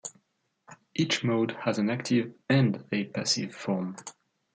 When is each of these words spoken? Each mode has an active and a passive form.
Each 0.95 1.23
mode 1.23 1.51
has 1.63 1.77
an 1.77 1.91
active 1.91 2.33
and 2.49 2.83
a 2.91 3.03
passive 3.05 3.53
form. 3.53 3.95